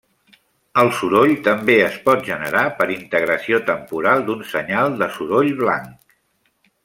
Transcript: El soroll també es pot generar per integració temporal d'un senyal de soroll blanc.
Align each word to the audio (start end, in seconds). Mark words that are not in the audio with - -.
El 0.83 0.87
soroll 0.99 1.33
també 1.47 1.75
es 1.89 1.99
pot 2.07 2.23
generar 2.29 2.63
per 2.79 2.87
integració 2.95 3.59
temporal 3.69 4.27
d'un 4.31 4.43
senyal 4.53 4.97
de 5.03 5.11
soroll 5.19 5.53
blanc. 5.61 6.19